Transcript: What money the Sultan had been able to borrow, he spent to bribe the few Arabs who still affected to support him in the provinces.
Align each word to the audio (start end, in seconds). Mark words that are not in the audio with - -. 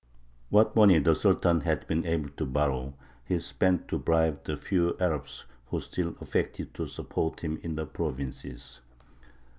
What 0.49 0.75
money 0.75 0.97
the 0.97 1.13
Sultan 1.13 1.61
had 1.61 1.85
been 1.85 2.07
able 2.07 2.29
to 2.31 2.45
borrow, 2.47 2.95
he 3.23 3.37
spent 3.37 3.87
to 3.89 3.99
bribe 3.99 4.43
the 4.45 4.57
few 4.57 4.97
Arabs 4.99 5.45
who 5.67 5.79
still 5.79 6.15
affected 6.19 6.73
to 6.73 6.87
support 6.87 7.41
him 7.41 7.59
in 7.61 7.75
the 7.75 7.85
provinces. 7.85 8.81